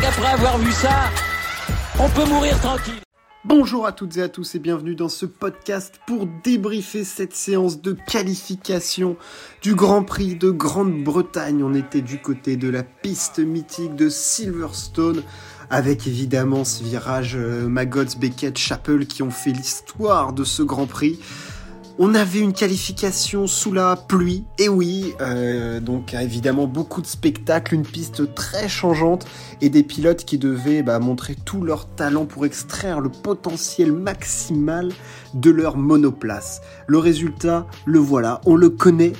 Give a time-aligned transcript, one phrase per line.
[0.00, 1.10] qu'après avoir vu ça,
[1.98, 2.94] on peut mourir tranquille.
[3.44, 7.82] Bonjour à toutes et à tous et bienvenue dans ce podcast pour débriefer cette séance
[7.82, 9.16] de qualification
[9.60, 11.62] du Grand Prix de Grande-Bretagne.
[11.62, 15.22] On était du côté de la piste mythique de Silverstone
[15.70, 20.86] avec évidemment ce virage euh, Magots, Beckett, Chappell qui ont fait l'histoire de ce Grand
[20.86, 21.18] Prix.
[21.96, 27.72] On avait une qualification sous la pluie, et oui, euh, donc évidemment beaucoup de spectacles,
[27.72, 29.26] une piste très changeante
[29.60, 34.90] et des pilotes qui devaient bah, montrer tout leur talent pour extraire le potentiel maximal
[35.34, 36.62] de leur monoplace.
[36.88, 39.12] Le résultat, le voilà, on le connaît.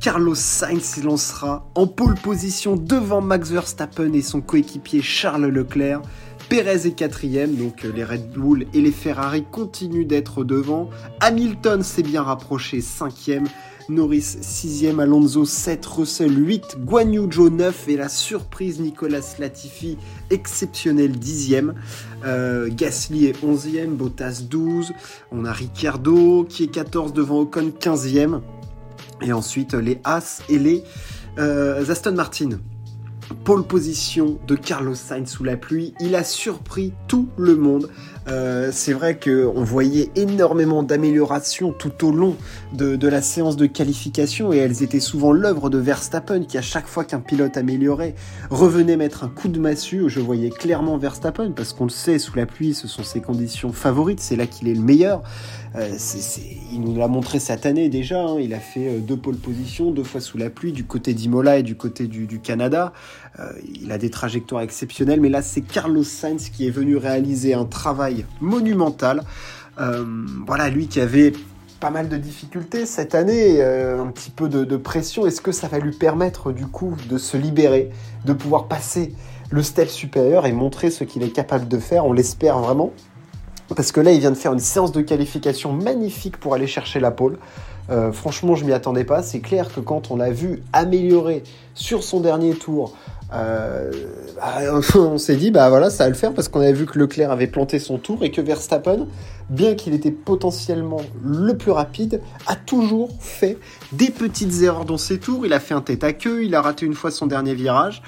[0.00, 6.00] Carlos Sainz lancera en pole position devant Max Verstappen et son coéquipier Charles Leclerc.
[6.48, 10.90] Perez est quatrième, donc euh, les Red Bull et les Ferrari continuent d'être devant.
[11.20, 13.46] Hamilton s'est bien rapproché, cinquième.
[13.88, 19.98] Norris 6 Alonso 7, Russell 8, Guan Yu 9 et la surprise Nicolas Latifi
[20.30, 21.56] exceptionnel 10
[22.24, 24.92] euh, Gasly est 11e, Bottas 12,
[25.32, 28.40] on a Ricciardo qui est 14 devant Ocon 15e
[29.20, 30.82] et ensuite les As et les
[31.38, 32.60] euh, Aston Martin
[33.44, 35.94] pole position de Carlos Sainz sous la pluie.
[36.00, 37.88] Il a surpris tout le monde.
[38.26, 42.36] Euh, c'est vrai qu'on voyait énormément d'améliorations tout au long
[42.72, 46.86] de, la séance de qualification et elles étaient souvent l'œuvre de Verstappen qui à chaque
[46.86, 48.14] fois qu'un pilote améliorait
[48.48, 50.04] revenait mettre un coup de massue.
[50.08, 53.72] Je voyais clairement Verstappen parce qu'on le sait, sous la pluie ce sont ses conditions
[53.72, 55.22] favorites, c'est là qu'il est le meilleur.
[55.76, 55.96] Euh,
[56.72, 58.36] il nous l'a montré cette année déjà, hein.
[58.40, 61.58] il a fait euh, deux pole positions, deux fois sous la pluie du côté d'Imola
[61.58, 62.92] et du côté du Canada.
[63.82, 67.64] Il a des trajectoires exceptionnelles mais là c'est Carlos Sainz qui est venu réaliser un
[67.64, 69.22] travail monumental.
[69.80, 70.04] Euh,
[70.46, 71.32] voilà, lui qui avait
[71.80, 75.26] pas mal de difficultés cette année, euh, un petit peu de, pression.
[75.26, 77.90] Est-ce que ça va lui permettre du coup de se libérer,
[78.24, 79.14] de pouvoir passer
[79.50, 82.06] le step supérieur et montrer ce qu'il est capable de faire?
[82.06, 82.92] On l'espère vraiment.
[83.74, 87.00] Parce que là, il vient de faire une séance de qualification magnifique pour aller chercher
[87.00, 87.38] la pole.
[87.90, 89.22] Euh, franchement, je m'y attendais pas.
[89.22, 91.42] C'est clair que quand on l'a vu améliorer
[91.74, 92.94] sur son dernier tour,
[93.32, 93.90] euh,
[94.36, 96.98] bah, on s'est dit, bah voilà, ça va le faire parce qu'on avait vu que
[96.98, 99.06] Leclerc avait planté son tour et que Verstappen,
[99.50, 103.58] bien qu'il était potentiellement le plus rapide, a toujours fait
[103.92, 105.44] des petites erreurs dans ses tours.
[105.44, 108.02] Il a fait un tête à queue, il a raté une fois son dernier virage.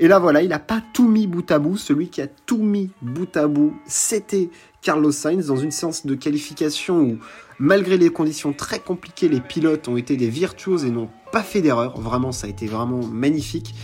[0.00, 1.76] Et là, voilà, il n'a pas tout mis bout à bout.
[1.76, 4.50] Celui qui a tout mis bout à bout, c'était
[4.82, 7.18] Carlos Sainz dans une séance de qualification où,
[7.58, 11.60] malgré les conditions très compliquées, les pilotes ont été des virtuoses et n'ont pas fait
[11.60, 12.00] d'erreur.
[12.00, 13.74] Vraiment, ça a été vraiment magnifique.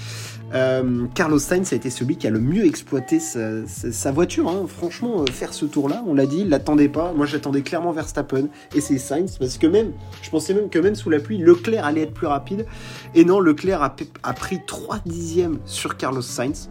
[0.53, 4.49] Euh, Carlos Sainz a été celui qui a le mieux exploité sa, voiture.
[4.49, 4.67] Hein.
[4.67, 7.13] Franchement, euh, faire ce tour-là, on l'a dit, il l'attendait pas.
[7.13, 9.93] Moi, j'attendais clairement Verstappen et c'est Sainz parce que même,
[10.23, 12.67] je pensais même que même sous la pluie, Leclerc allait être plus rapide.
[13.15, 13.95] Et non, Leclerc a,
[14.25, 16.69] a pris 3 dixièmes sur Carlos Sainz.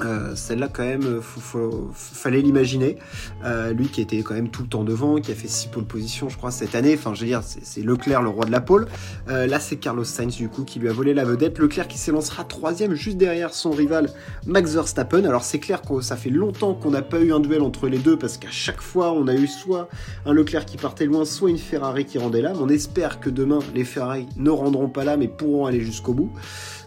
[0.00, 2.96] Euh, celle-là, quand même, euh, fallait l'imaginer.
[3.44, 5.84] Euh, lui qui était quand même tout le temps devant, qui a fait 6 pole
[5.84, 6.94] positions, je crois, cette année.
[6.94, 8.88] Enfin, je veux dire, c'est Leclerc, le roi de la pole.
[9.26, 11.58] là, c'est Carlos Sainz, du coup, qui lui a volé la vedette.
[11.58, 14.10] Leclerc qui s'élancera troisième, juste derrière son rival
[14.46, 15.24] Max Verstappen.
[15.24, 17.98] Alors, c'est clair que ça fait longtemps qu'on n'a pas eu un duel entre les
[17.98, 19.88] deux, parce qu'à chaque fois, on a eu soit
[20.26, 22.56] un Leclerc qui partait loin, soit une Ferrari qui rendait l'âme.
[22.60, 26.32] On espère que demain, les Ferrari ne rendront pas là, mais pourront aller jusqu'au bout,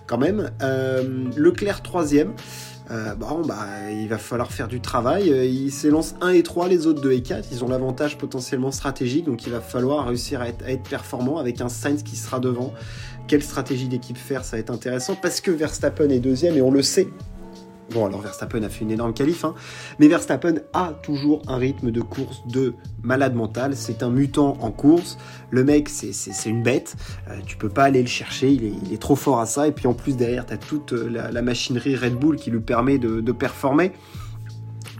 [0.07, 0.51] quand même.
[1.35, 2.33] Leclerc troisième.
[2.91, 5.31] Euh, bon, bah, il va falloir faire du travail.
[5.31, 7.47] Euh, ils s'élancent 1 et 3, les autres 2 et 4.
[7.51, 11.69] Ils ont l'avantage potentiellement stratégique, donc il va falloir réussir à être, performant avec un
[11.69, 12.73] Sainz qui sera devant.
[13.27, 16.71] Quelle stratégie d'équipe faire, ça va être intéressant parce que Verstappen est deuxième et on
[16.71, 17.07] le sait.
[17.91, 19.53] Bon, alors Verstappen a fait une énorme qualif, hein,
[19.99, 22.73] mais Verstappen a toujours un rythme de course de
[23.03, 23.75] malade mental.
[23.75, 25.17] C'est un mutant en course.
[25.51, 26.95] Le mec, c'est une bête.
[27.29, 28.49] Euh, tu peux pas aller le chercher.
[28.49, 29.67] Il est, trop fort à ça.
[29.67, 32.59] Et puis en plus, derrière, tu as toute euh, la, machinerie Red Bull qui lui
[32.59, 33.91] permet de, performer.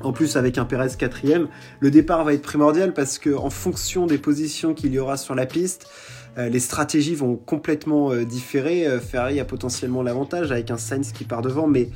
[0.01, 1.47] En plus, avec un Perez quatrième,
[1.79, 5.33] le départ va être primordial parce que en fonction des positions qu'il y aura sur
[5.33, 5.87] la piste,
[6.37, 8.87] euh, les stratégies vont complètement différer.
[8.99, 11.89] Ferrari a potentiellement l'avantage avec un Sainz qui part devant, mais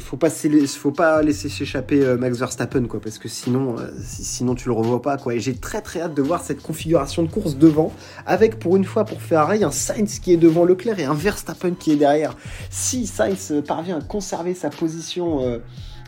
[0.00, 4.54] faut pas faut pas laisser s'échapper euh, Max Verstappen quoi parce que sinon euh, sinon
[4.54, 5.34] tu le revois pas quoi.
[5.34, 7.92] Et j'ai très très hâte de voir cette configuration de course devant
[8.26, 11.72] avec pour une fois pour Ferrari un Sainz qui est devant Leclerc et un Verstappen
[11.72, 12.36] qui est derrière.
[12.70, 15.58] Si Sainz parvient à conserver sa position euh,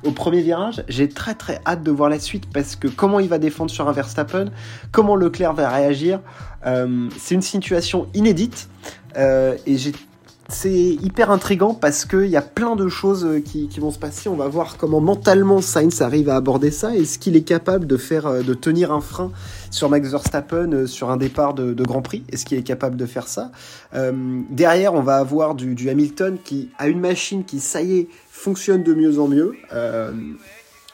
[0.05, 3.29] au premier virage, j'ai très très hâte de voir la suite parce que comment il
[3.29, 4.47] va défendre sur un Verstappen,
[4.93, 6.21] comment Leclerc va réagir,
[6.65, 8.71] c'est une situation inédite
[9.15, 9.93] et j'ai
[10.51, 14.29] c'est hyper intrigant parce qu'il y a plein de choses euh, qui, vont se passer.
[14.29, 16.95] On va voir comment mentalement Sainz arrive à aborder ça.
[16.95, 19.31] Est-ce qu'il est capable de faire, euh, de tenir un frein
[19.71, 22.25] sur Max Verstappen euh, sur un départ de, Grand Prix?
[22.31, 23.51] Est-ce qu'il est capable de faire ça?
[24.51, 28.83] Derrière, on va avoir du, Hamilton qui a une machine qui, ça y est, fonctionne
[28.83, 29.55] de mieux en mieux.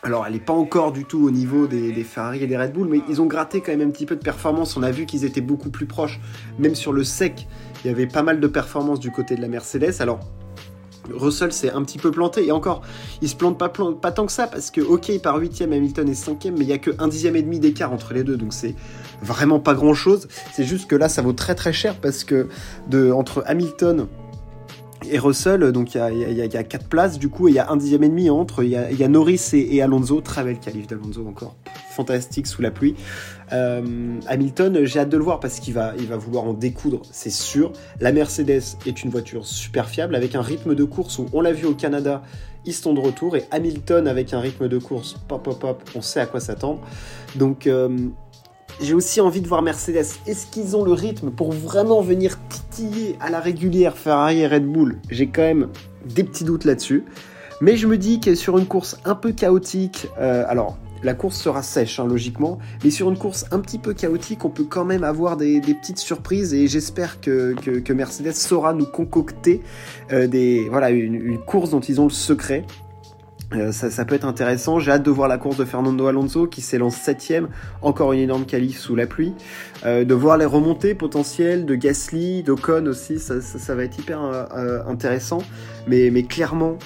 [0.02, 2.72] alors, elle n'est pas encore du tout au niveau des, des, Ferrari et des Red
[2.72, 4.76] Bull, mais ils ont gratté quand même un petit peu de performance.
[4.76, 6.20] On a vu qu'ils étaient beaucoup plus proches,
[6.58, 7.46] même sur le sec
[7.86, 10.00] il y avait pas mal de performances du côté de la Mercedes.
[10.00, 10.18] Alors,
[11.14, 12.82] Russell s'est un petit peu planté, et encore,
[13.22, 16.20] il se plante pas, tant que ça, parce que, ok, il part 8ème, Hamilton est
[16.20, 18.52] 5ème, mais il y a que un dixième et demi d'écart entre les deux, donc
[18.52, 18.74] c'est
[19.22, 20.26] vraiment pas grand chose.
[20.52, 22.48] C'est juste que là, ça vaut très très cher, parce que
[22.90, 24.08] de, entre Hamilton
[25.04, 28.02] et Russell, donc il y a, 4 places, du coup, il y a un dixième
[28.02, 31.56] et demi entre, il y a, Norris et, Alonso, très belle qualif d'Alonso encore,
[31.90, 32.94] fantastique sous la pluie.
[33.52, 37.02] Euh, Hamilton, j'ai hâte de le voir parce qu'il va, il va vouloir en découdre,
[37.12, 37.72] c'est sûr.
[38.00, 41.52] La Mercedes est une voiture super fiable avec un rythme de course où on l'a
[41.52, 42.22] vu au Canada,
[42.64, 46.00] ils sont de retour et Hamilton avec un rythme de course pop pop pop, on
[46.00, 46.81] sait à quoi s'attendre.
[47.37, 48.08] Donc euh,
[48.81, 50.06] j'ai aussi envie de voir Mercedes.
[50.26, 54.67] Est-ce qu'ils ont le rythme pour vraiment venir titiller à la régulière Ferrari et Red
[54.67, 54.99] Bull?
[55.11, 55.69] J'ai quand même
[56.05, 57.05] des petits doutes là-dessus.
[57.61, 61.37] Mais je me dis que sur une course un peu chaotique, euh, alors la course
[61.37, 64.84] sera sèche hein, logiquement, mais sur une course un petit peu chaotique, on peut quand
[64.84, 67.55] même avoir des, petites surprises et j'espère que,
[67.93, 69.62] Mercedes saura nous concocter
[70.12, 72.64] euh, des, voilà, une, course dont ils ont le secret.
[73.54, 74.81] Euh, ça, peut être intéressant.
[74.81, 77.46] J'ai hâte de voir la course de Fernando Alonso qui s'élance 7ème,
[77.81, 79.34] encore une énorme qualif sous la pluie.
[79.84, 84.81] Euh, de voir les remontées potentielles de Gasly, d'Ocon aussi, ça, va être hyper euh,
[84.87, 85.38] intéressant.
[85.87, 86.76] Mais, clairement,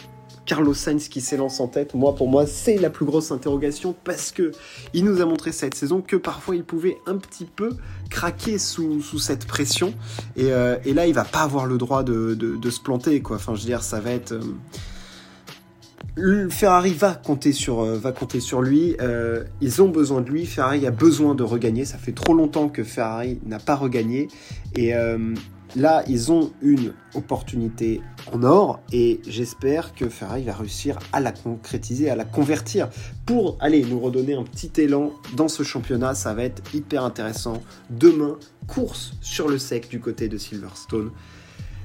[0.44, 4.32] Carlos Sainz qui s'élance en tête, moi pour moi c'est la plus grosse interrogation parce
[4.32, 4.50] que
[4.92, 7.76] il nous a montré cette saison que parfois il pouvait un petit peu
[8.08, 9.94] craquer sous, cette pression
[10.36, 13.22] et, là il va pas avoir le droit de, se planter.
[13.30, 14.34] Enfin je veux dire ça va être
[16.50, 18.96] Ferrari va compter sur, euh, lui.
[19.00, 20.46] Euh, ils ont besoin de lui.
[20.46, 21.84] Ferrari a besoin de regagner.
[21.84, 24.28] Ça fait trop longtemps que Ferrari n'a pas regagné.
[24.76, 25.34] Et euh,
[25.76, 28.00] là, ils ont une opportunité
[28.32, 28.80] en or.
[28.92, 32.88] Et j'espère que Ferrari va réussir à la concrétiser, à la convertir
[33.26, 36.14] pour aller nous redonner un petit élan dans ce championnat.
[36.14, 37.62] Ça va être hyper intéressant.
[37.90, 41.10] Demain, course sur le sec du côté de Silverstone.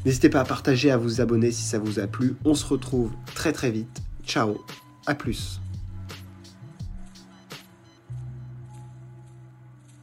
[0.05, 2.35] N'hésitez pas à partager, à vous abonner si ça vous a plu.
[2.45, 4.57] On se retrouve très très vite Ciao,
[5.05, 5.59] à plus.